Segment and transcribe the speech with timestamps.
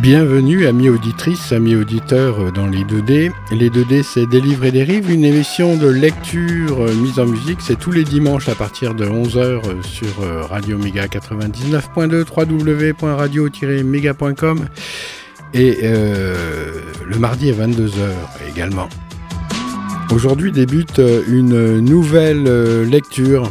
[0.00, 3.32] Bienvenue amis auditrices, amis auditeurs dans les 2D.
[3.50, 7.26] Les 2D c'est Des livres et des rives, une émission de lecture euh, mise en
[7.26, 7.58] musique.
[7.60, 14.68] C'est tous les dimanches à partir de 11h sur euh, Radio Méga 99.2 www.radio-méga.com
[15.52, 18.12] et euh, le mardi à 22h
[18.48, 18.88] également.
[20.12, 23.50] Aujourd'hui débute une nouvelle lecture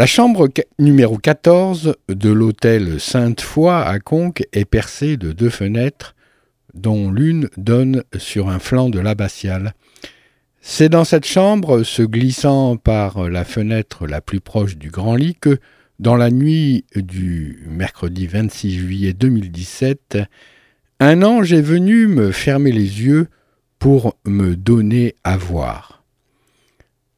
[0.00, 0.48] La chambre
[0.78, 6.14] numéro 14 de l'hôtel Sainte-Foy à Conques est percée de deux fenêtres,
[6.72, 9.74] dont l'une donne sur un flanc de l'abbatiale.
[10.60, 15.34] C'est dans cette chambre, se glissant par la fenêtre la plus proche du grand lit,
[15.34, 15.58] que,
[15.98, 20.18] dans la nuit du mercredi 26 juillet 2017,
[21.00, 23.26] un ange est venu me fermer les yeux
[23.80, 26.04] pour me donner à voir.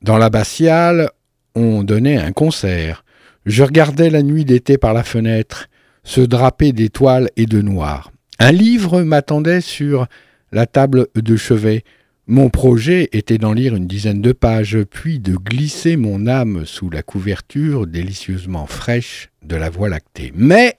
[0.01, 1.11] Dans l'abbatiale,
[1.55, 3.05] on donnait un concert.
[3.47, 5.69] Je regardais la nuit d'été par la fenêtre,
[6.05, 8.13] se draper d'étoiles et de noir.
[8.39, 10.07] Un livre m'attendait sur
[10.53, 11.85] la table de chevet.
[12.27, 16.91] Mon projet était d'en lire une dizaine de pages, puis de glisser mon âme sous
[16.91, 20.33] la couverture délicieusement fraîche de la Voie lactée.
[20.35, 20.77] Mais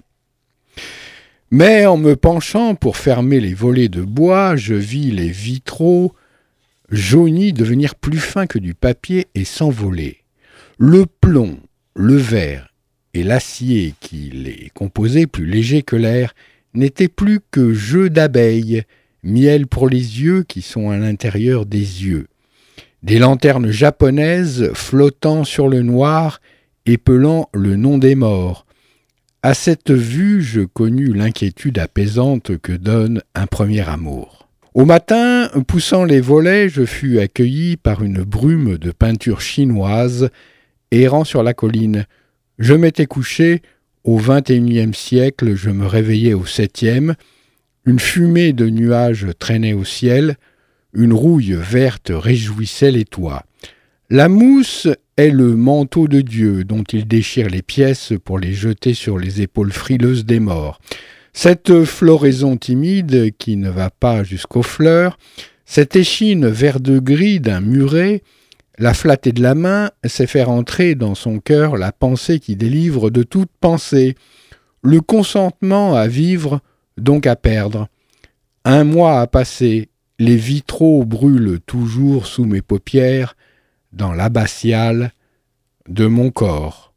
[1.54, 6.14] mais en me penchant pour fermer les volets de bois, je vis les vitraux
[6.90, 10.21] jaunis devenir plus fins que du papier et s'envoler.
[10.84, 11.60] Le plomb,
[11.96, 12.74] le verre
[13.14, 16.34] et l'acier qui les composaient, plus légers que l'air,
[16.74, 18.82] n'étaient plus que jeux d'abeilles,
[19.22, 22.26] miel pour les yeux qui sont à l'intérieur des yeux.
[23.04, 26.42] Des lanternes japonaises flottant sur le noir,
[26.88, 28.66] épelant le nom des morts.
[29.44, 34.50] À cette vue, je connus l'inquiétude apaisante que donne un premier amour.
[34.74, 40.32] Au matin, poussant les volets, je fus accueilli par une brume de peinture chinoise
[40.92, 42.06] errant sur la colline.
[42.60, 43.62] Je m'étais couché
[44.04, 47.16] au XXIe siècle, je me réveillais au septième.
[47.86, 50.38] Une fumée de nuages traînait au ciel,
[50.94, 53.44] une rouille verte réjouissait les toits.
[54.10, 58.94] La mousse est le manteau de Dieu dont il déchire les pièces pour les jeter
[58.94, 60.80] sur les épaules frileuses des morts.
[61.34, 65.18] Cette floraison timide qui ne va pas jusqu'aux fleurs,
[65.66, 68.22] cette échine vert-de-gris d'un muret,
[68.82, 73.12] la flatter de la main, c'est faire entrer dans son cœur la pensée qui délivre
[73.12, 74.16] de toute pensée,
[74.82, 76.62] le consentement à vivre,
[76.98, 77.90] donc à perdre.
[78.66, 83.36] Un mois a passé, les vitraux brûlent toujours sous mes paupières,
[83.94, 85.14] dans l'abbatiale
[85.88, 86.91] de mon corps.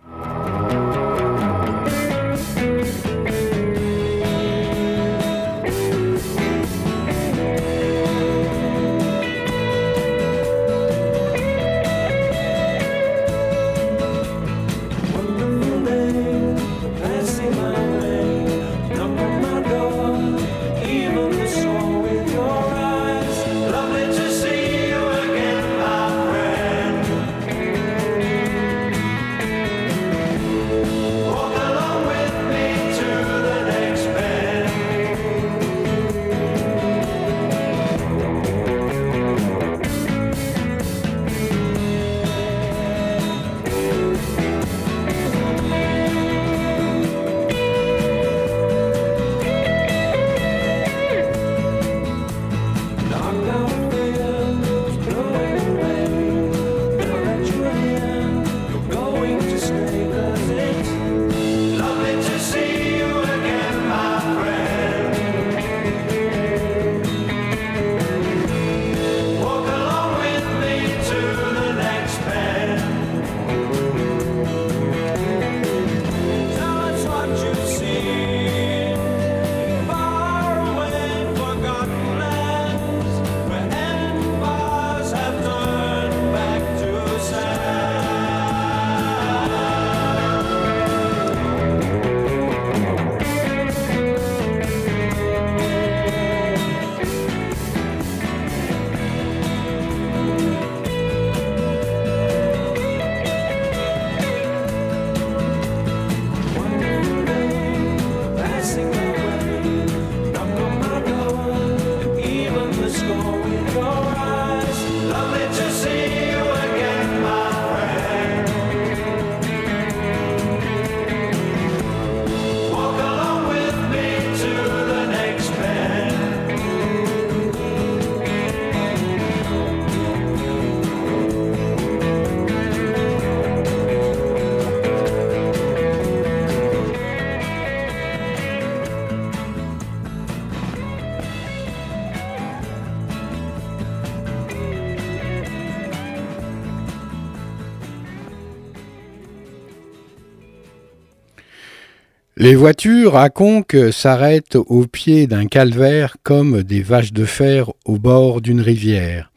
[152.44, 157.99] Les voitures à conques s'arrêtent au pied d'un calvaire comme des vaches de fer au
[157.99, 159.33] bord d'une rivière.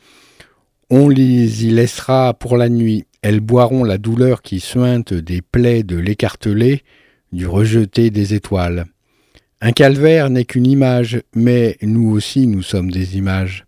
[0.89, 3.05] On les y laissera pour la nuit.
[3.21, 6.83] Elles boiront la douleur qui suinte des plaies de l'écartelé,
[7.31, 8.87] du rejeté des étoiles.
[9.61, 13.63] Un calvaire n'est qu'une image, mais nous aussi nous sommes des images.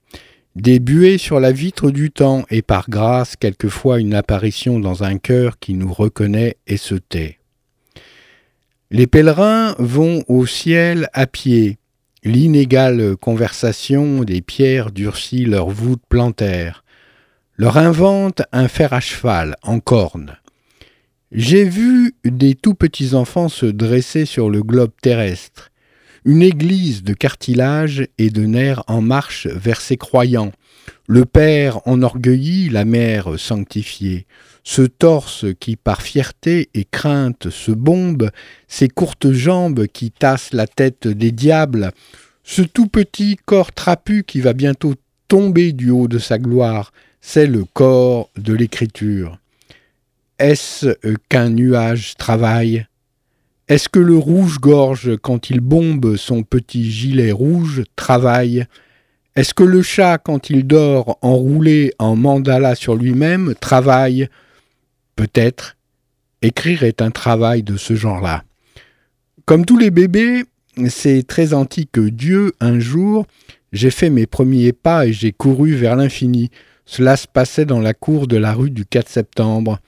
[0.57, 5.17] Des buées sur la vitre du temps et par grâce quelquefois une apparition dans un
[5.17, 7.38] cœur qui nous reconnaît et se tait.
[8.91, 11.77] Les pèlerins vont au ciel à pied.
[12.23, 16.83] L'inégale conversation des pierres durcit leurs voûtes plantaires.
[17.55, 20.37] Leur invente un fer à cheval en corne.
[21.31, 25.69] J'ai vu des tout petits enfants se dresser sur le globe terrestre,
[26.25, 30.51] une église de cartilage et de nerfs en marche vers ses croyants,
[31.07, 34.25] le Père enorgueilli, la Mère sanctifiée,
[34.69, 38.29] ce torse qui par fierté et crainte se bombe,
[38.67, 41.91] ces courtes jambes qui tassent la tête des diables,
[42.43, 44.93] ce tout petit corps trapu qui va bientôt
[45.27, 49.39] tomber du haut de sa gloire, c'est le corps de l'écriture.
[50.37, 50.95] Est-ce
[51.29, 52.85] qu'un nuage travaille?
[53.69, 58.67] Est-ce que le rouge-gorge, quand il bombe son petit gilet rouge, travaille?
[59.35, 64.29] Est-ce que le chat, quand il dort enroulé en mandala sur lui-même, travaille?
[65.19, 65.75] Peut-être
[66.41, 68.45] écrire est un travail de ce genre-là.
[69.43, 70.45] Comme tous les bébés,
[70.87, 73.25] c'est très antique que Dieu, un jour,
[73.73, 76.51] j'ai fait mes premiers pas et j'ai couru vers l'infini.
[76.85, 79.81] Cela se passait dans la cour de la rue du 4 septembre.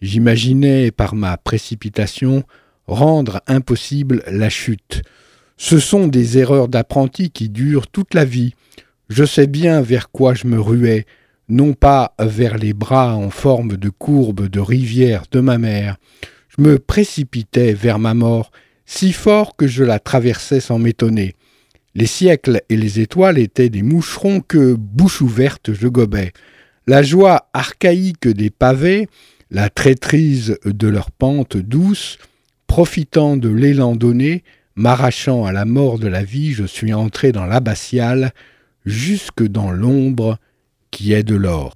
[0.00, 2.42] J'imaginais, par ma précipitation,
[2.88, 5.02] rendre impossible la chute.
[5.58, 8.56] Ce sont des erreurs d'apprenti qui durent toute la vie.
[9.08, 11.06] Je sais bien vers quoi je me ruais,
[11.48, 15.96] non pas vers les bras en forme de courbe de rivière de ma mère.
[16.48, 18.50] Je me précipitais vers ma mort,
[18.86, 21.34] si fort que je la traversais sans m'étonner.
[21.94, 26.32] Les siècles et les étoiles étaient des moucherons que, bouche ouverte, je gobais.
[26.86, 29.08] La joie archaïque des pavés,
[29.50, 32.18] la traîtrise de leur pente douce,
[32.66, 34.42] profitant de l'élan donné,
[34.74, 38.32] m'arrachant à la mort de la vie, je suis entré dans l'abbatiale,
[38.86, 40.38] jusque dans l'ombre
[40.92, 41.72] qui est de l'or.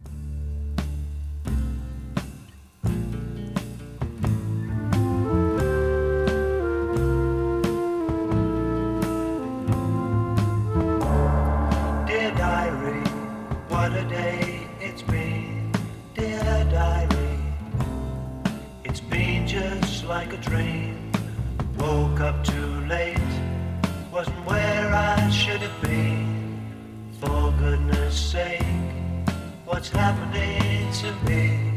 [29.66, 31.72] What's happening to me?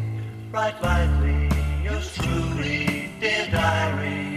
[0.52, 1.50] Write lightly,
[1.84, 4.28] yours truly, dear diary.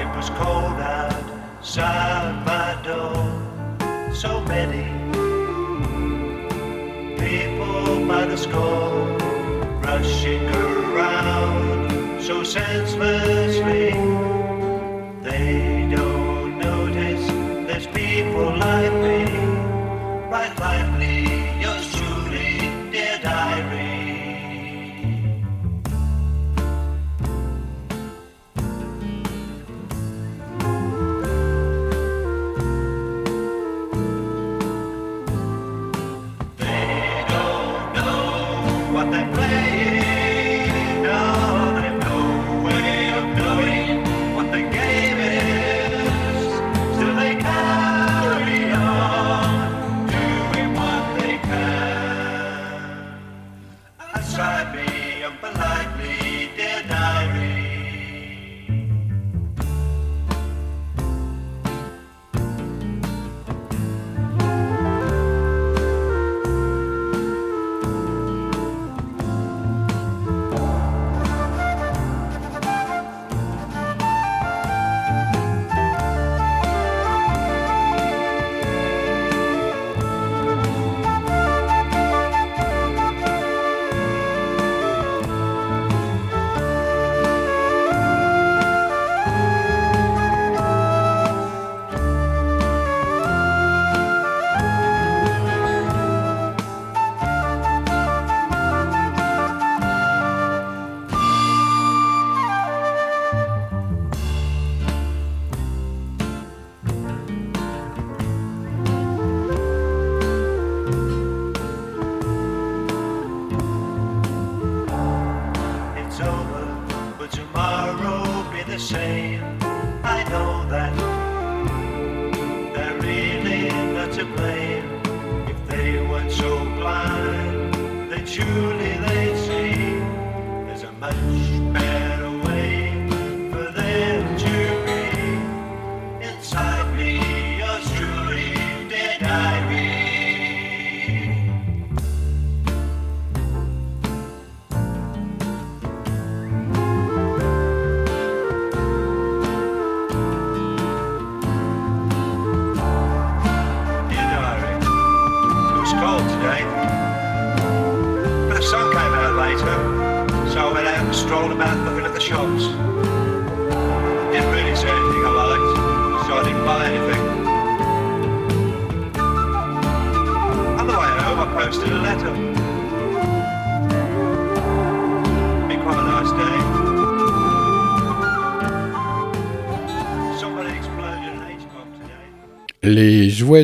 [0.00, 4.14] It was cold outside my door.
[4.14, 4.84] So many
[7.18, 9.25] people by the score
[9.96, 13.92] rushing around so senselessly.
[15.22, 17.26] They don't notice
[17.66, 18.95] there's people like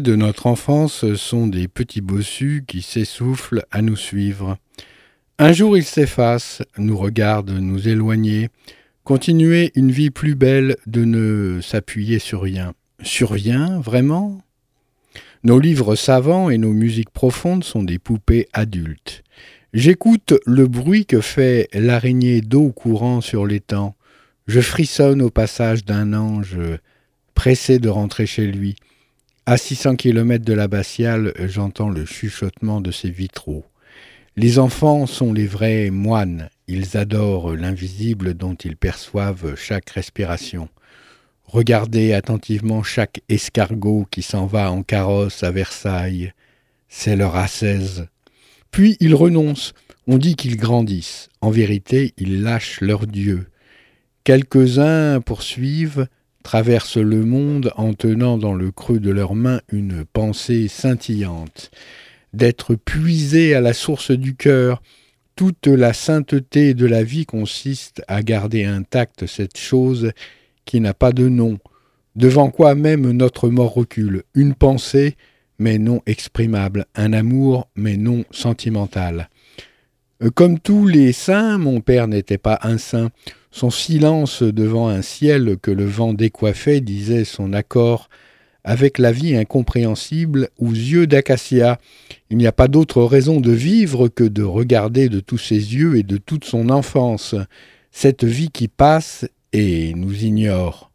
[0.01, 4.57] de notre enfance sont des petits bossus qui s'essoufflent à nous suivre.
[5.39, 8.49] Un jour ils s'effacent, nous regardent nous éloigner,
[9.05, 12.75] continuer une vie plus belle de ne s'appuyer sur rien.
[13.03, 14.41] survient vraiment?
[15.45, 19.23] Nos livres savants et nos musiques profondes sont des poupées adultes.
[19.75, 23.95] J'écoute le bruit que fait l'araignée d'eau courant sur l'étang.
[24.47, 26.59] Je frissonne au passage d'un ange
[27.35, 28.77] pressé de rentrer chez lui.
[29.45, 33.65] À 600 kilomètres de l'abbatiale, j'entends le chuchotement de ses vitraux.
[34.37, 40.69] Les enfants sont les vrais moines, ils adorent l'invisible dont ils perçoivent chaque respiration.
[41.45, 46.33] Regardez attentivement chaque escargot qui s'en va en carrosse à Versailles.
[46.89, 48.07] C'est leur ascèse.
[48.71, 49.75] Puis ils renoncent.
[50.07, 51.31] On dit qu'ils grandissent.
[51.41, 53.49] En vérité, ils lâchent leur Dieu.
[54.23, 56.07] Quelques-uns poursuivent,
[56.43, 61.71] traversent le monde en tenant dans le creux de leurs mains une pensée scintillante,
[62.33, 64.83] d'être puisés à la source du cœur.
[65.37, 70.13] Toute la sainteté de la vie consiste à garder intacte cette chose
[70.65, 71.59] qui n'a pas de nom,
[72.17, 75.17] devant quoi même notre mort recule, une pensée,
[75.59, 79.31] mais non exprimable, un amour, mais non sentimental.
[80.31, 83.11] Comme tous les saints, mon père n'était pas un saint.
[83.51, 88.09] Son silence devant un ciel que le vent décoiffait disait son accord
[88.65, 91.79] avec la vie incompréhensible aux yeux d'acacia.
[92.31, 95.97] Il n'y a pas d'autre raison de vivre que de regarder de tous ses yeux
[95.97, 97.35] et de toute son enfance
[97.91, 100.91] cette vie qui passe et nous ignore.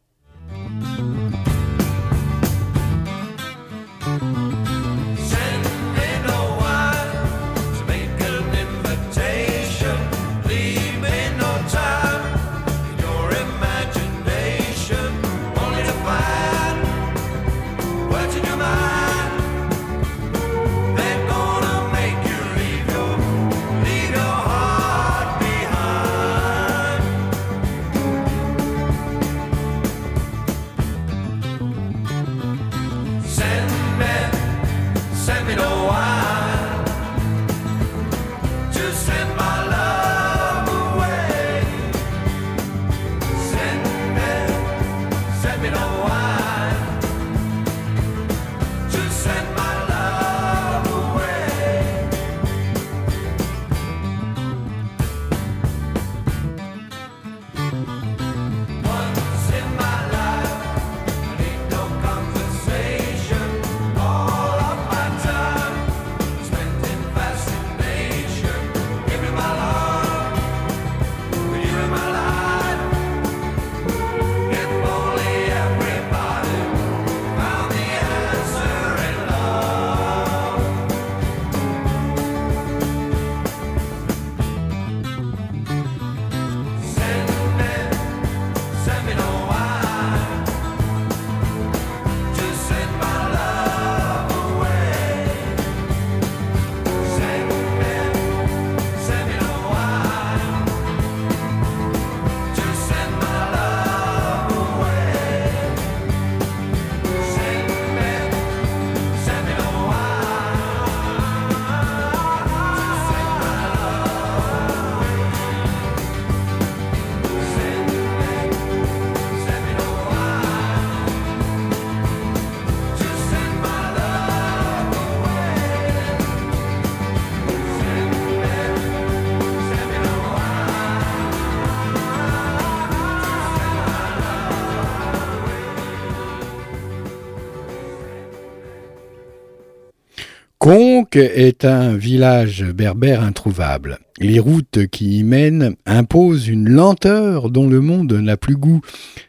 [140.68, 144.00] Conques est un village berbère introuvable.
[144.20, 148.82] Les routes qui y mènent imposent une lenteur dont le monde n'a plus goût.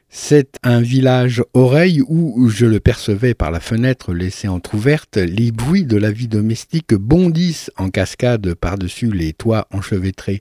[0.08, 5.84] C'est un village oreille où, je le percevais par la fenêtre laissée entr'ouverte, les bruits
[5.84, 10.40] de la vie domestique bondissent en cascade par-dessus les toits enchevêtrés.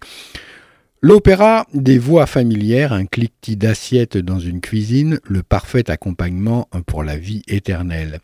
[1.04, 7.18] L'opéra des voix familières, un cliquetis d'assiettes dans une cuisine, le parfait accompagnement pour la
[7.18, 8.20] vie éternelle.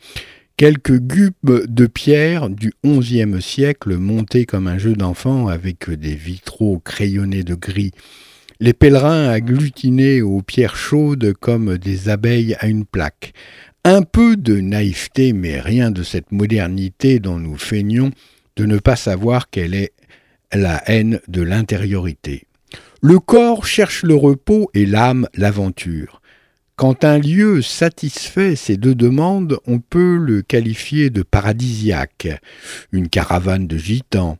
[0.56, 6.78] Quelques gupes de pierre du XIe siècle montés comme un jeu d'enfant avec des vitraux
[6.78, 7.92] crayonnés de gris.
[8.60, 13.34] Les pèlerins agglutinés aux pierres chaudes comme des abeilles à une plaque.
[13.84, 18.12] Un peu de naïveté, mais rien de cette modernité dont nous feignons
[18.56, 19.94] de ne pas savoir quelle est
[20.54, 22.44] la haine de l'intériorité.
[23.02, 26.22] Le corps cherche le repos et l'âme l'aventure.
[26.76, 32.28] Quand un lieu satisfait ces deux demandes, on peut le qualifier de paradisiaque.
[32.92, 34.38] Une caravane de gitans,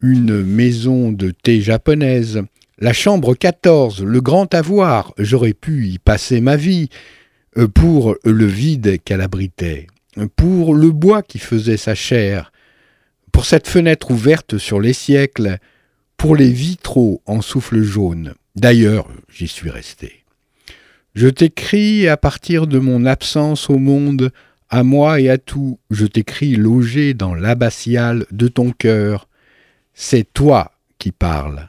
[0.00, 2.42] une maison de thé japonaise,
[2.78, 6.88] la chambre 14, le grand avoir, j'aurais pu y passer ma vie.
[7.56, 9.86] euh, pour le vide qu'elle abritait,
[10.36, 12.52] pour le bois qui faisait sa chair,
[13.32, 15.58] pour cette fenêtre ouverte sur les siècles,
[16.16, 18.34] pour les vitraux en souffle jaune.
[18.56, 20.23] D'ailleurs, j'y suis resté.
[21.14, 24.32] Je t'écris à partir de mon absence au monde,
[24.68, 29.28] à moi et à tout, je t'écris logé dans l'abbatiale de ton cœur.
[29.92, 31.68] C'est toi qui parles.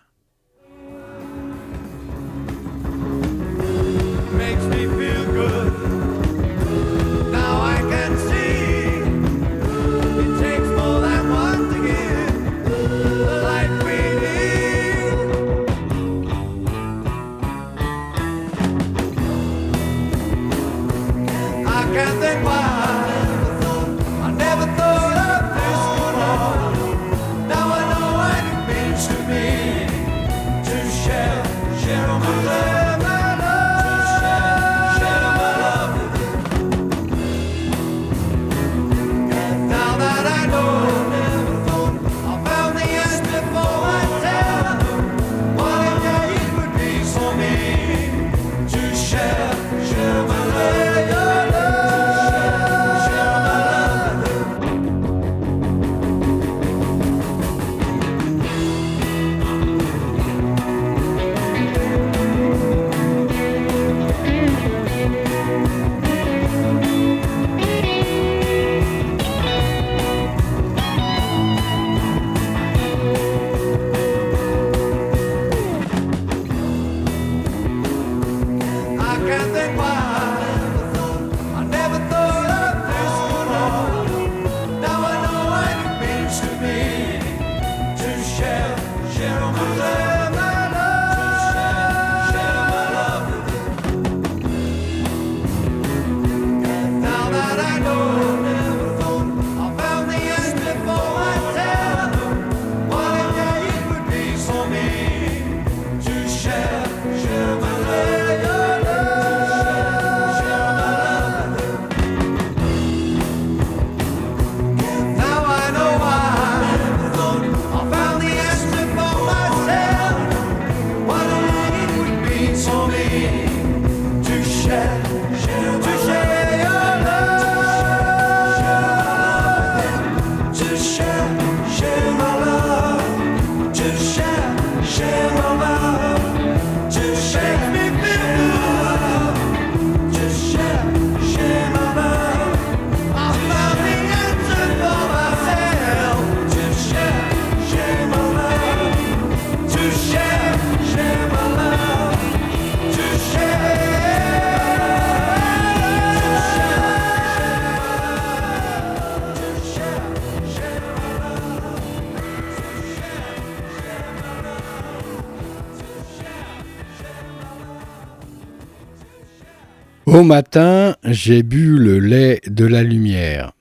[170.16, 173.52] Au matin, j'ai bu le lait de la lumière.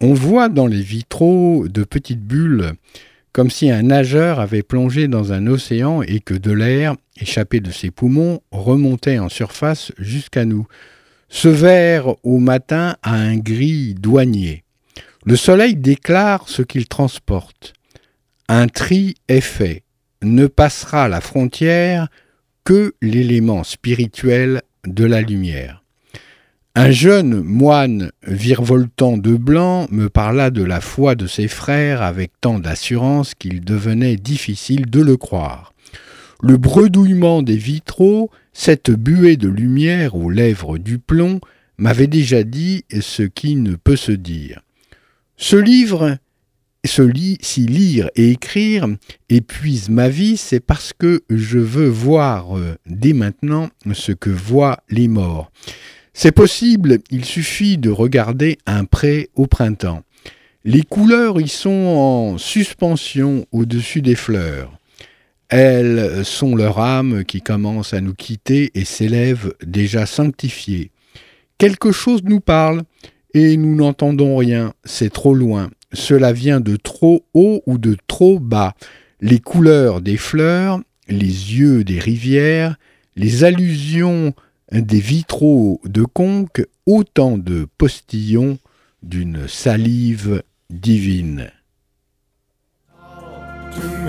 [0.00, 2.72] On voit dans les vitraux de petites bulles,
[3.34, 7.70] comme si un nageur avait plongé dans un océan et que de l'air, échappé de
[7.70, 10.66] ses poumons, remontait en surface jusqu'à nous.
[11.28, 14.64] Ce verre au matin a un gris douanier.
[15.26, 17.74] Le soleil déclare ce qu'il transporte.
[18.48, 19.82] Un tri est fait.
[20.22, 22.08] Ne passera la frontière
[22.64, 25.77] que l'élément spirituel de la lumière.
[26.80, 32.30] Un jeune moine virevoltant de blanc me parla de la foi de ses frères avec
[32.40, 35.74] tant d'assurance qu'il devenait difficile de le croire.
[36.40, 41.40] Le bredouillement des vitraux, cette buée de lumière aux lèvres du plomb,
[41.78, 44.60] m'avait déjà dit ce qui ne peut se dire.
[45.36, 46.16] Ce livre,
[46.84, 48.86] si lire et écrire
[49.28, 54.78] épuise ma vie, c'est parce que je veux voir euh, dès maintenant ce que voient
[54.88, 55.50] les morts.
[56.20, 60.02] C'est possible, il suffit de regarder un pré au printemps.
[60.64, 64.76] Les couleurs y sont en suspension au-dessus des fleurs.
[65.48, 70.90] Elles sont leur âme qui commence à nous quitter et s'élève déjà sanctifiée.
[71.56, 72.82] Quelque chose nous parle,
[73.32, 75.70] et nous n'entendons rien, c'est trop loin.
[75.92, 78.74] Cela vient de trop haut ou de trop bas.
[79.20, 82.76] Les couleurs des fleurs, les yeux des rivières,
[83.14, 84.34] les allusions
[84.72, 88.58] des vitraux de conque, autant de postillons
[89.02, 91.50] d'une salive divine.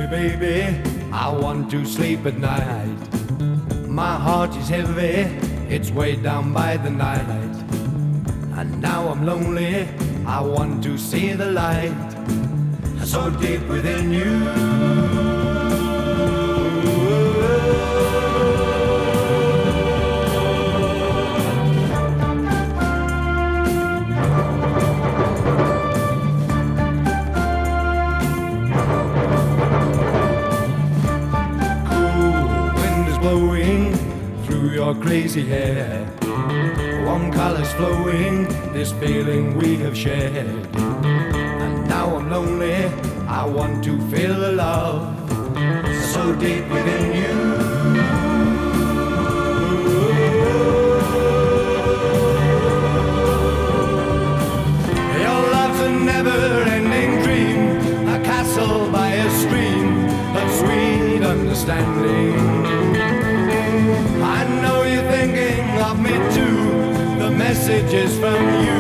[0.10, 0.76] Baby,
[1.12, 3.88] I want to sleep at night.
[3.88, 5.28] My heart is heavy
[5.70, 7.56] it's way down by the night.
[8.58, 9.88] And now I'm lonely,
[10.26, 11.94] I want to see the light
[13.06, 15.29] so deep within you.
[34.90, 36.08] Your crazy hair.
[37.06, 40.48] Warm colors flowing, this feeling we have shared.
[40.76, 42.86] And now I'm lonely,
[43.28, 45.02] I want to feel the love
[46.14, 47.36] so deep within you.
[55.22, 55.50] Your
[67.70, 68.79] messages from you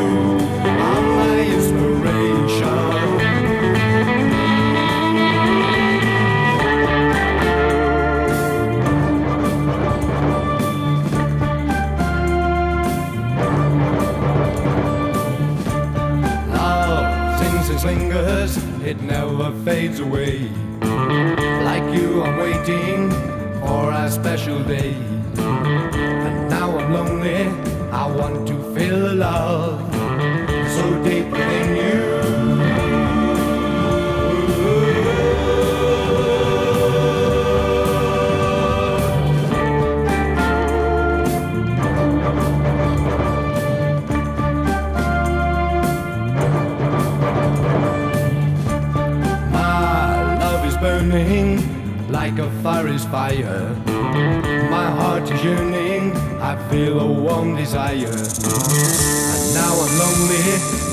[57.69, 58.09] desire.
[58.09, 60.41] And now I'm lonely,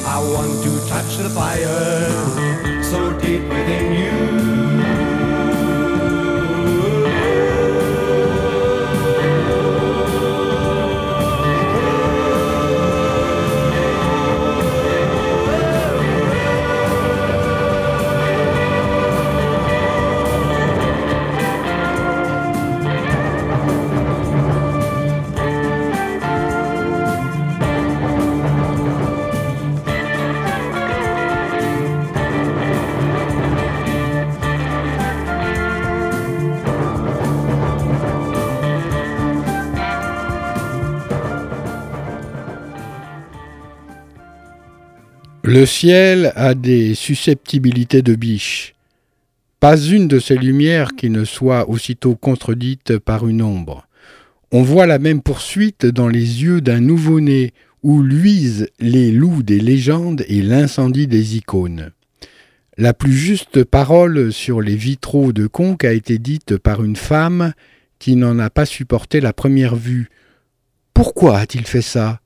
[0.05, 2.36] I want to touch the fire
[45.47, 48.75] Le ciel a des susceptibilités de biche.
[49.61, 53.87] Pas une de ces lumières qui ne soit aussitôt contredite par une ombre.
[54.51, 57.53] On voit la même poursuite dans les yeux d'un nouveau-né
[57.85, 61.93] où luisent les loups des légendes et l'incendie des icônes.
[62.77, 67.53] La plus juste parole sur les vitraux de Conques a été dite par une femme
[68.01, 70.09] qui n'en a pas supporté la première vue.
[70.93, 72.21] Pourquoi a-t-il fait ça?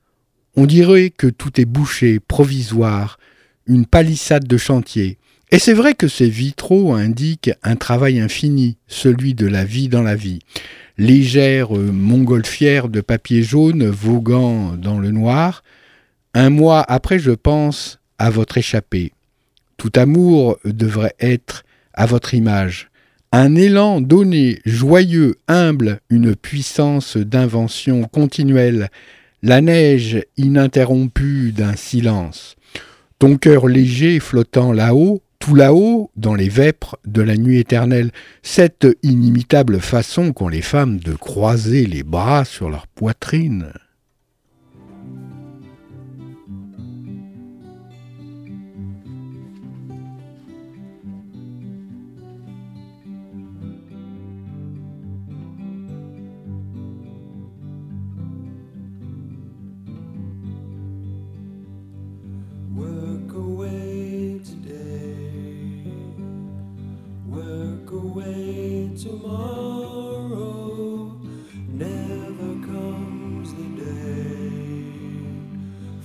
[0.56, 3.18] On dirait que tout est bouché, provisoire,
[3.66, 5.18] une palissade de chantier.
[5.52, 10.02] Et c'est vrai que ces vitraux indiquent un travail infini, celui de la vie dans
[10.02, 10.40] la vie.
[10.98, 15.62] Légère montgolfière de papier jaune voguant dans le noir.
[16.34, 19.12] Un mois après, je pense à votre échappée.
[19.76, 22.90] Tout amour devrait être à votre image.
[23.32, 28.90] Un élan donné, joyeux, humble, une puissance d'invention continuelle,
[29.42, 32.56] la neige ininterrompue d'un silence.
[33.18, 38.10] Ton cœur léger flottant là-haut, tout là-haut, dans les vêpres de la nuit éternelle,
[38.42, 43.72] cette inimitable façon qu'ont les femmes de croiser les bras sur leur poitrine.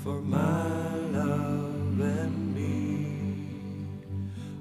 [0.05, 3.07] For my love and me.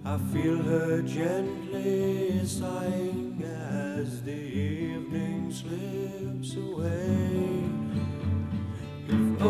[0.02, 7.60] I feel her gently sighing as the evening slips away.
[9.06, 9.42] If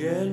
[0.00, 0.29] Gel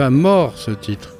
[0.00, 1.14] à mort ce titre.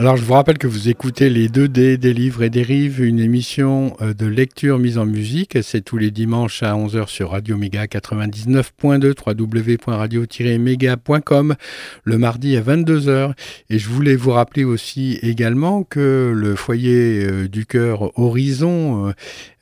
[0.00, 3.18] Alors je vous rappelle que vous écoutez les 2D des livres et des rives, une
[3.18, 5.58] émission euh, de lecture mise en musique.
[5.60, 11.56] C'est tous les dimanches à 11h sur Radio Méga 99.2 www.radio-méga.com
[12.04, 13.32] le mardi à 22h.
[13.70, 19.12] Et je voulais vous rappeler aussi également que le foyer euh, du cœur Horizon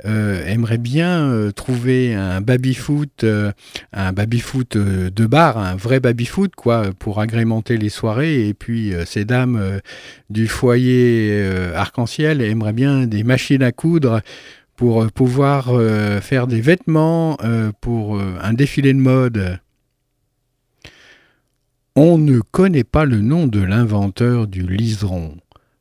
[0.05, 3.25] euh, aimerait bien trouver un baby-foot
[3.95, 8.47] un baby-foot de bar, un vrai baby-foot, quoi, pour agrémenter les soirées.
[8.47, 9.81] Et puis, ces dames
[10.31, 14.21] du foyer euh, arc-en-ciel aimeraient bien des machines à coudre
[14.75, 17.39] pour euh, pouvoir euh, faire des vêtements
[17.81, 19.59] pour un défilé de mode.
[21.95, 25.37] On ne connaît pas le nom de l'inventeur du liseron,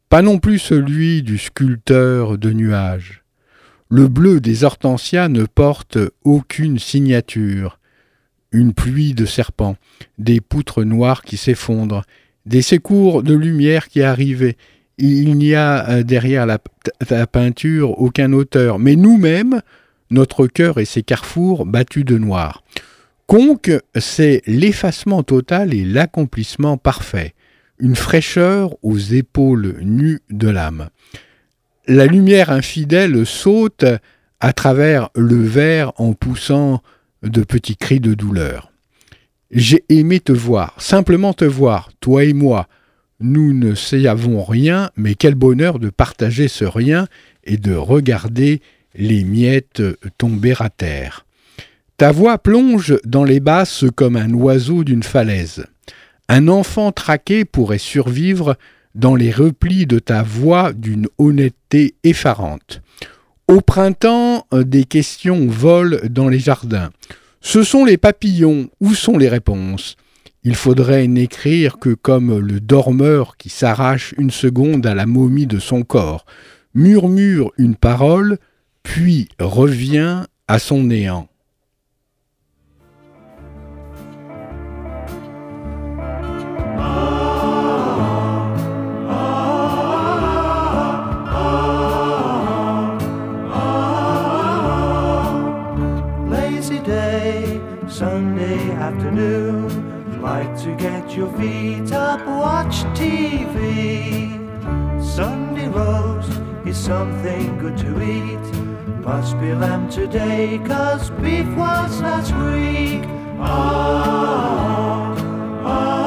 [0.09, 3.23] pas non plus celui du sculpteur de nuages.
[3.89, 7.79] Le bleu des hortensias ne porte aucune signature.
[8.51, 9.75] Une pluie de serpents,
[10.17, 12.05] des poutres noires qui s'effondrent,
[12.45, 14.57] des secours de lumière qui arrivaient.
[14.97, 16.59] Il n'y a euh, derrière la,
[17.27, 19.61] peinture aucun auteur, mais nous-mêmes,
[20.11, 22.63] notre cœur et ses carrefours battus de noir.
[23.27, 27.33] Conque, c'est l'effacement total et l'accomplissement parfait,
[27.79, 30.89] une fraîcheur aux épaules nues de l'âme.
[31.87, 33.85] La lumière infidèle saute
[34.39, 36.81] à travers le verre en poussant
[37.23, 38.71] de petits cris de douleur.
[39.55, 42.67] J'ai aimé te voir, simplement te voir, toi et moi.
[43.21, 47.07] Nous ne savons rien, mais quel bonheur de partager ce rien
[47.45, 48.61] et de regarder
[48.95, 49.81] les miettes
[50.17, 51.25] tomber à terre.
[51.95, 55.65] Ta voix plonge dans les basses comme un oiseau d'une falaise.
[56.27, 58.57] Un enfant traqué pourrait survivre
[58.93, 62.81] dans les replis de ta voix d'une honnêteté effarante.
[63.47, 66.89] Au printemps, des questions volent dans les jardins.
[67.47, 69.97] Ce sont les papillons, où sont les réponses?
[70.43, 75.59] Il faudrait n'écrire que comme le dormeur qui s'arrache une seconde à la momie de
[75.59, 76.25] son corps,
[76.73, 78.39] murmure une parole,
[78.81, 81.29] puis revient à son néant.
[101.25, 104.31] Your feet up, watch TV.
[105.03, 108.39] Sunday roast is something good to eat.
[109.03, 113.03] Must be lamb today, cause beef was last week.
[113.39, 115.15] Ah,
[115.65, 116.01] ah.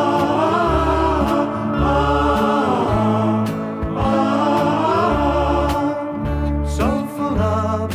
[6.77, 7.91] So full of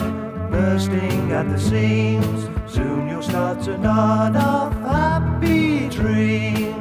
[0.52, 2.50] bursting at the seams.
[2.74, 6.73] Soon you'll start to nod of happy dreams.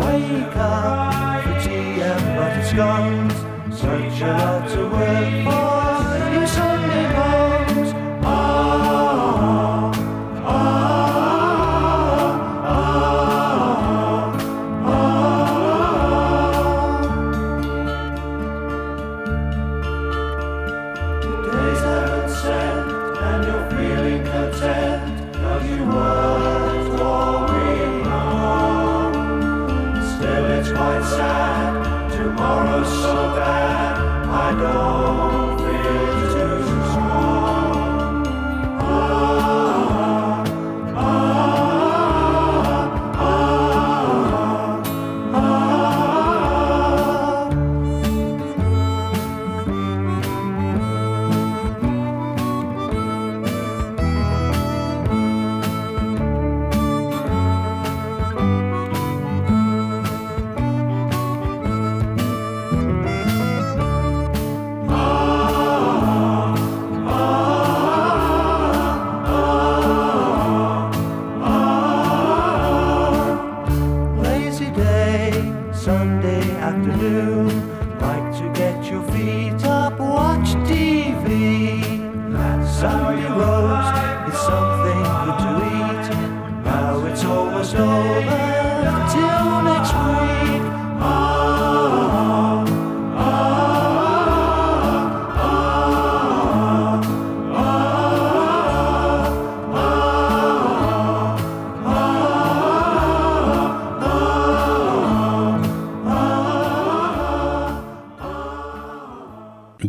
[0.00, 3.34] Wake up for tea and buttered scones.
[3.78, 4.87] Such a lot to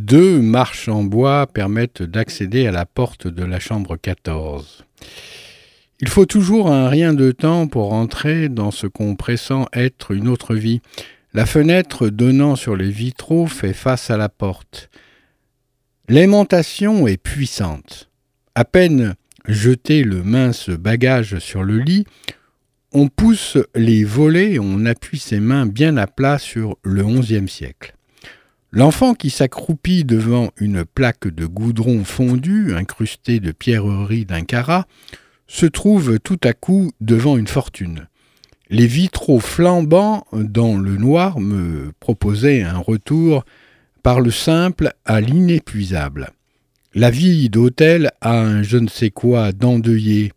[0.09, 4.83] Deux marches en bois permettent d'accéder à la porte de la chambre 14.
[5.99, 10.27] Il faut toujours un rien de temps pour entrer dans ce qu'on pressent être une
[10.27, 10.81] autre vie.
[11.35, 14.89] La fenêtre donnant sur les vitraux fait face à la porte.
[16.07, 18.09] L'aimantation est puissante.
[18.55, 19.13] À peine
[19.47, 22.05] jeté le mince bagage sur le lit,
[22.93, 27.47] on pousse les volets et on appuie ses mains bien à plat sur le XIe
[27.47, 27.93] siècle.
[28.71, 34.85] L'enfant qui s'accroupit devant une plaque de goudron fondu incrustée de pierreries d'un carat
[35.47, 38.07] se trouve tout à coup devant une fortune.
[38.69, 43.43] Les vitraux flambants dans le noir me proposaient un retour
[44.03, 46.29] par le simple à l'inépuisable.
[46.93, 50.31] La vie d'hôtel a un je ne sais quoi d'endeuillé.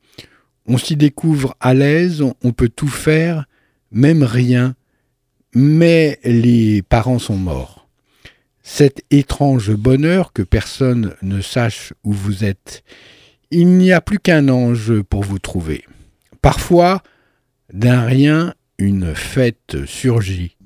[0.66, 3.44] On s'y découvre à l'aise, on peut tout faire,
[3.90, 4.74] même rien,
[5.54, 7.81] mais les parents sont morts.
[8.62, 12.84] Cet étrange bonheur que personne ne sache où vous êtes,
[13.50, 15.84] il n'y a plus qu'un ange pour vous trouver.
[16.40, 17.02] Parfois,
[17.72, 20.56] d'un rien, une fête surgit.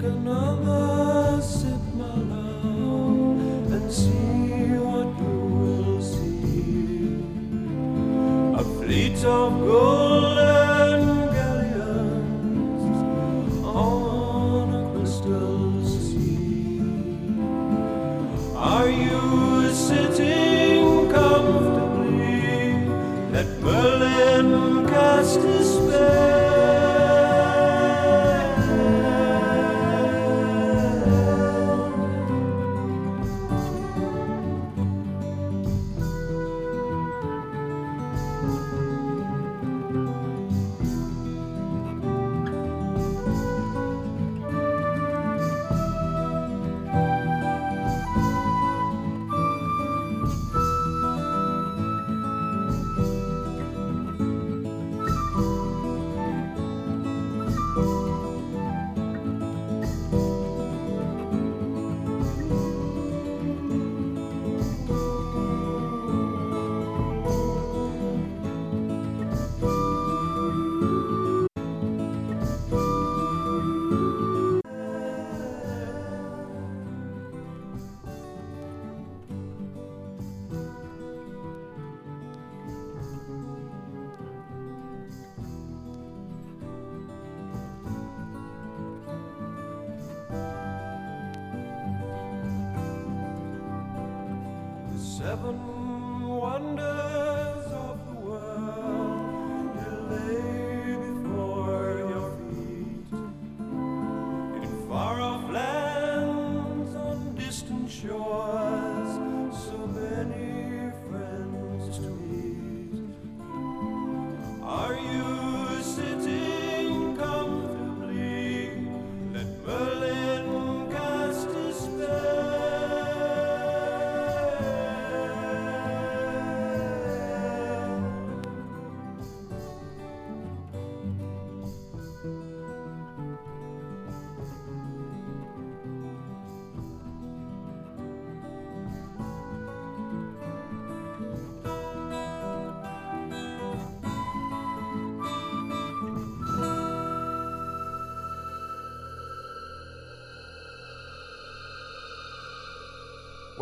[0.00, 0.47] Another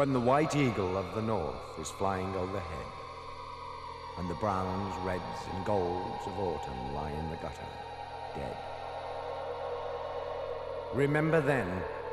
[0.06, 2.86] when the white eagle of the north is flying overhead,
[4.18, 7.66] and the browns, reds, and golds of autumn lie in the gutter,
[8.36, 8.56] dead.
[10.94, 11.66] Remember then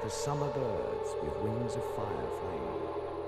[0.04, 2.80] the summer birds with wings of fire flame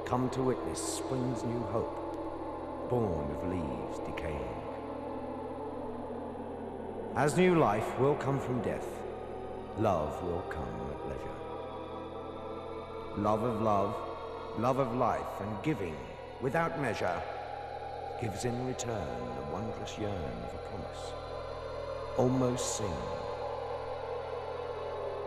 [0.04, 4.64] come to witness spring's new hope, born of leaves decaying.
[7.16, 8.88] As new life will come from death,
[9.78, 11.40] love will come at leisure.
[13.22, 14.15] Love of love,
[14.60, 15.96] love of life and giving
[16.42, 17.22] without measure
[18.22, 21.14] gives in return the wondrous yearn of promise.
[22.18, 23.00] Almost sing.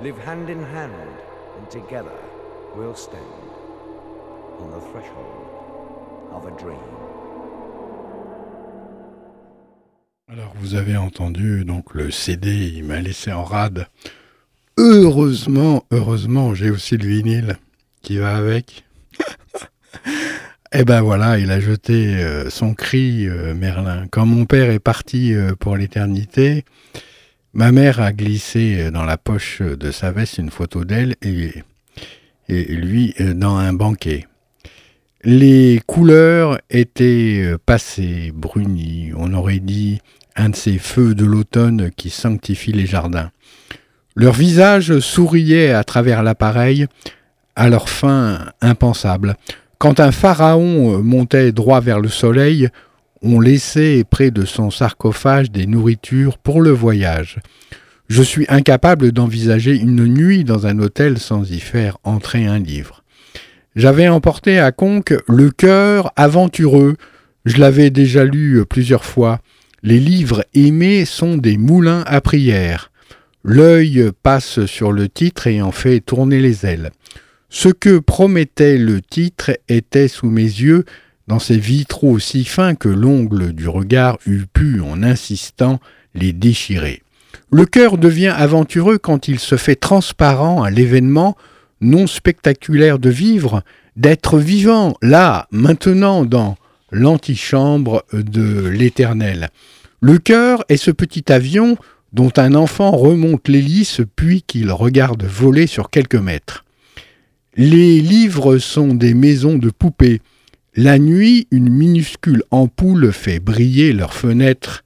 [0.01, 1.18] Live hand in hand
[1.59, 2.18] and together
[2.74, 3.51] we'll stand
[4.61, 5.49] on the threshold
[6.33, 6.79] of a dream.
[10.31, 13.89] Alors vous avez entendu donc le CD, il m'a laissé en rade.
[14.76, 17.59] Heureusement, heureusement, j'ai aussi le vinyle
[18.03, 18.85] qui va avec.
[20.05, 20.09] Et
[20.80, 24.07] eh ben voilà, il a jeté euh, son cri, euh, Merlin.
[24.11, 26.64] Quand mon père est parti euh, pour l'éternité,
[27.55, 31.53] ma mère a glissé dans la poche de sa veste une photo d'elle et,
[32.49, 34.26] lui dans un banquet.
[35.22, 40.01] Les couleurs étaient passées, brunies, on aurait dit
[40.36, 43.30] un de ces feux de l'automne qui sanctifient les jardins.
[44.14, 46.86] Leurs visages souriaient à travers l'appareil,
[47.55, 49.36] à leur fin impensable.
[49.79, 52.68] Quand un pharaon montait droit vers le soleil,
[53.22, 57.39] on laissait près de son sarcophage des nourritures pour le voyage.
[58.09, 63.05] Je suis incapable d'envisager une nuit dans un hôtel sans y faire entrer un livre.
[63.76, 66.97] J'avais emporté à Conques Le cœur aventureux.
[67.45, 69.39] Je l'avais déjà lu plusieurs fois.
[69.85, 72.91] Les livres aimés sont des moulins à prière.
[73.45, 76.91] L'œil passe sur le titre et en fait tourner les ailes.
[77.51, 80.84] Ce que promettait le titre était sous mes yeux,
[81.28, 85.80] dans ces vitraux si fins que l'ongle du regard eût pu, en insistant,
[86.14, 87.03] les déchirer.
[87.51, 91.36] Le cœur devient aventureux quand il se fait transparent à l'événement
[91.80, 93.62] non spectaculaire de vivre,
[93.96, 96.57] d'être vivant, là, maintenant, dans
[96.90, 99.49] l'antichambre de l'Éternel.
[100.01, 101.76] Le cœur est ce petit avion
[102.12, 106.64] dont un enfant remonte l'hélice puis qu'il regarde voler sur quelques mètres.
[107.61, 110.21] Les livres sont des maisons de poupées.
[110.77, 114.85] La nuit, une minuscule ampoule fait briller leurs fenêtres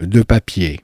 [0.00, 0.80] de papier.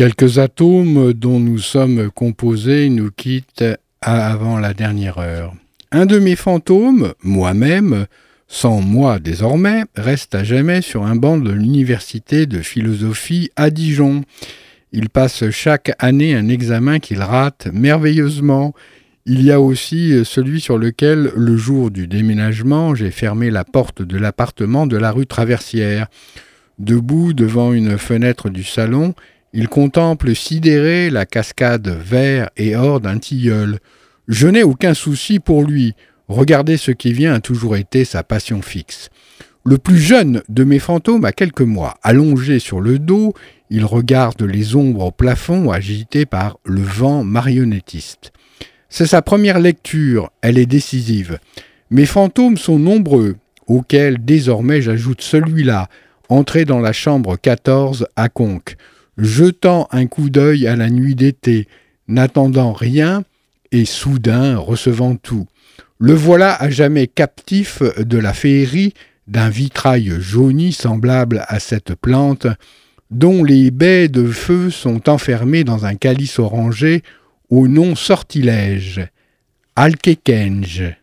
[0.00, 3.66] Quelques atomes dont nous sommes composés nous quittent
[4.00, 5.52] avant la dernière heure.
[5.92, 8.06] Un de mes fantômes, moi-même,
[8.48, 14.24] sans moi désormais, reste à jamais sur un banc de l'université de philosophie à Dijon.
[14.92, 18.72] Il passe chaque année un examen qu'il rate merveilleusement.
[19.26, 24.00] Il y a aussi celui sur lequel, le jour du déménagement, j'ai fermé la porte
[24.00, 26.06] de l'appartement de la rue Traversière.
[26.78, 29.14] Debout devant une fenêtre du salon,
[29.52, 33.78] il contemple sidéré la cascade vert et or d'un tilleul.
[34.28, 35.94] Je n'ai aucun souci pour lui.
[36.28, 39.10] Regarder ce qui vient a toujours été sa passion fixe.
[39.64, 41.96] Le plus jeune de mes fantômes a quelques mois.
[42.02, 43.34] Allongé sur le dos,
[43.68, 48.32] il regarde les ombres au plafond agitées par le vent marionnettiste.
[48.88, 51.38] C'est sa première lecture, elle est décisive.
[51.90, 53.36] Mes fantômes sont nombreux,
[53.66, 55.88] auxquels désormais j'ajoute celui-là,
[56.28, 58.76] entré dans la chambre 14 à Conques,
[59.20, 61.68] jetant un coup d'œil à la nuit d'été,
[62.08, 63.24] n'attendant rien
[63.72, 65.46] et soudain recevant tout.
[65.98, 68.94] Le voilà à jamais captif de la féerie
[69.26, 72.46] d'un vitrail jauni semblable à cette plante,
[73.10, 77.02] dont les baies de feu sont enfermées dans un calice orangé
[77.48, 79.06] au nom sortilège,
[79.76, 80.99] Alkekenge.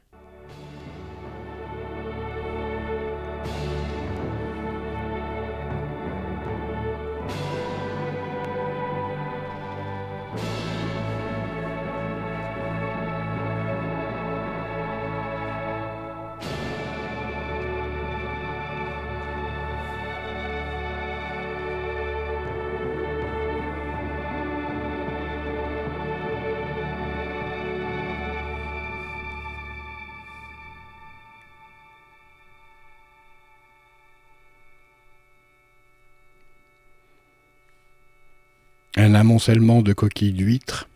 [39.07, 40.89] Un amoncellement de coquilles d'huîtres,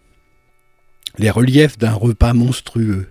[1.18, 3.08] les reliefs d'un repas monstrueux.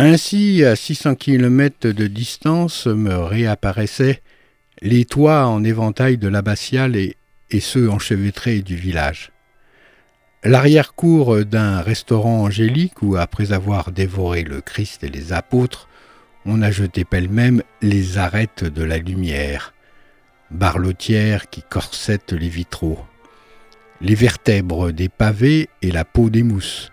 [0.00, 4.20] Ainsi, à 600 km de distance, me réapparaissaient
[4.82, 7.14] les toits en éventail de l'abbatiale et,
[7.60, 9.30] ceux enchevêtrés du village.
[10.42, 15.88] L'arrière-cour d'un restaurant angélique où, après avoir dévoré le Christ et les apôtres,
[16.44, 19.72] on a jeté pêle-même les arêtes de la lumière,
[20.50, 22.98] barlotières qui corsettent les vitraux
[24.00, 26.90] les vertèbres des pavés et la peau des mousses.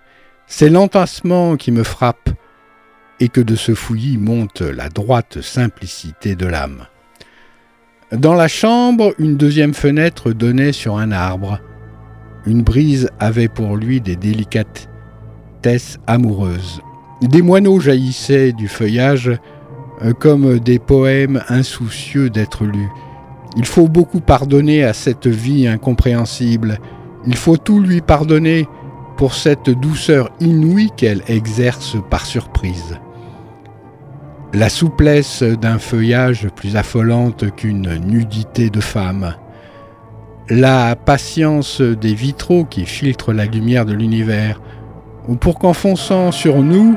[0.47, 2.30] C'est l'entassement qui me frappe,
[3.20, 6.86] et que de ce fouillis monte la droite simplicité de l'âme.
[8.12, 11.60] Dans la chambre, une deuxième fenêtre donnait sur un arbre.
[12.45, 16.82] Une brise avait pour lui des délicatesses amoureuses.
[17.22, 19.32] Des moineaux jaillissaient du feuillage
[20.03, 22.89] euh, comme des poèmes insoucieux d'être lus.
[23.58, 26.78] Il faut beaucoup pardonner à cette vie incompréhensible,
[27.28, 28.67] il faut tout lui pardonner
[29.17, 32.99] pour cette douceur inouïe qu'elle exerce par surprise.
[34.53, 39.36] La souplesse d'un feuillage plus affolante qu'une nudité de femme.
[40.49, 44.61] La patience des vitraux qui filtrent la lumière de l'univers,
[45.28, 46.95] ou pour qu'en fonçant sur nous,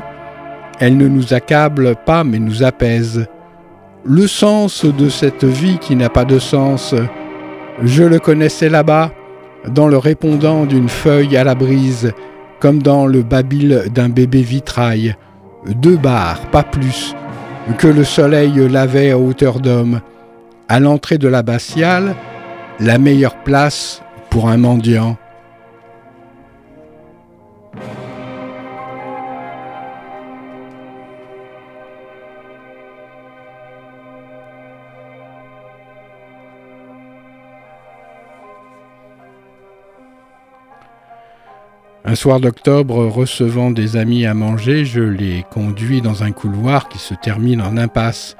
[0.79, 3.27] elle ne nous accable pas mais nous apaise.
[4.05, 6.95] Le sens de cette vie qui n'a pas de sens,
[7.83, 9.11] je le connaissais là-bas,
[9.67, 12.13] dans le répondant d'une feuille à la brise,
[12.59, 15.15] comme dans le babil d'un bébé vitrail,
[15.67, 17.15] deux barres, pas plus,
[17.77, 20.01] que le soleil lavait à hauteur d'homme.
[20.67, 22.15] À l'entrée de l'abbatiale,
[22.79, 25.17] la meilleure place pour un mendiant.
[42.09, 46.97] Un soir d'octobre, recevant des amis à manger, je les conduis dans un couloir qui
[46.97, 48.35] se termine en impasse.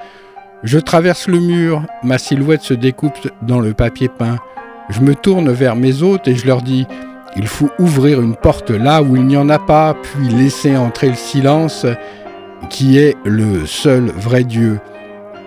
[0.64, 4.40] Je traverse le mur, ma silhouette se découpe dans le papier peint.
[4.90, 6.88] Je me tourne vers mes hôtes et je leur dis
[7.36, 11.10] Il faut ouvrir une porte là où il n'y en a pas, puis laisser entrer
[11.10, 11.86] le silence
[12.72, 14.80] qui est le seul vrai Dieu.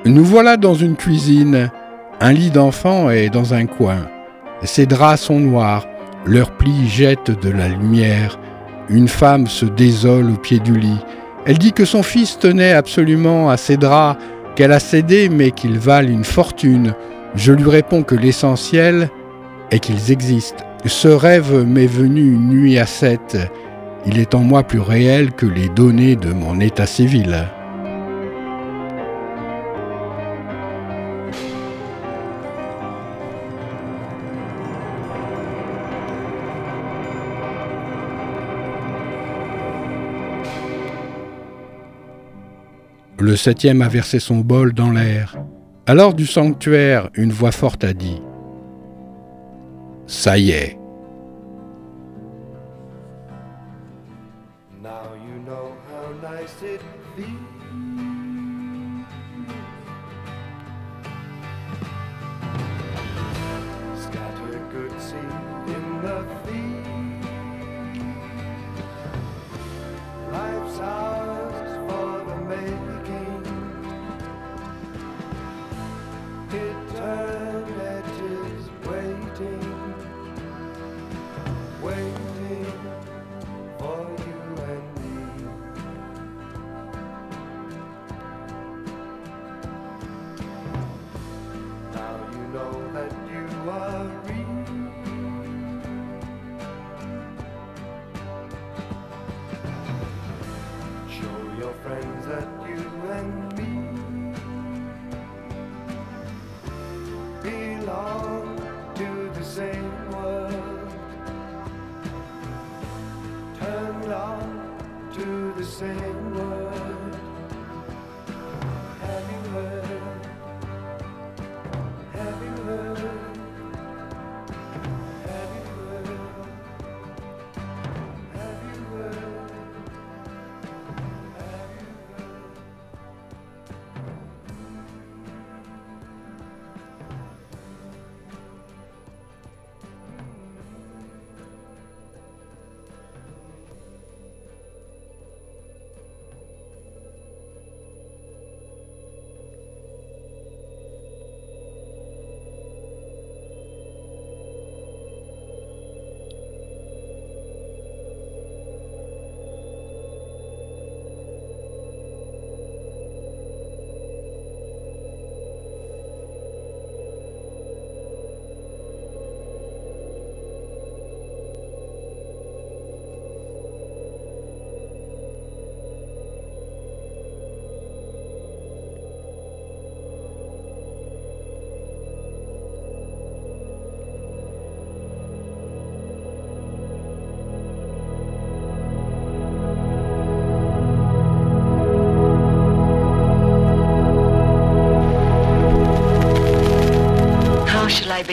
[0.05, 1.73] Nous voilà dans une cuisine.
[2.21, 4.07] Un lit d'enfant est dans un coin.
[4.63, 5.89] Ses draps sont noirs.
[6.27, 8.39] Leurs plis jettent de la lumière.
[8.89, 11.01] Une femme se désole au pied du lit.
[11.47, 14.23] Elle dit que son fils tenait absolument à ses draps,
[14.55, 16.95] qu'elle a cédé mais qu'ils valent une fortune.
[17.35, 19.09] Je lui réponds que l'essentiel
[19.71, 20.65] est qu'ils existent.
[20.85, 23.37] Ce rêve m'est venu une nuit à sept.
[24.07, 27.49] Il est en moi plus réel que les données de mon état civil.
[43.23, 45.37] Le septième a versé son bol dans l'air.
[45.87, 48.17] Alors du sanctuaire, une voix forte a dit⁇
[50.09, 50.77] Ça y est!⁇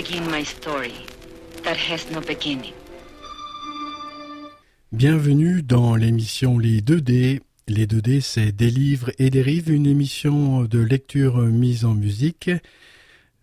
[0.01, 0.93] begin my story
[1.65, 2.73] that has no beginning.
[4.93, 7.41] Bienvenue dans l'émission Les 2D.
[7.67, 12.49] Les 2D, c'est Des livres et des rives, une émission de lecture mise en musique.